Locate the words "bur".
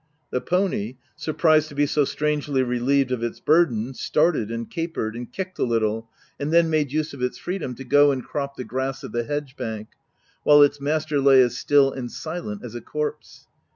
3.39-3.65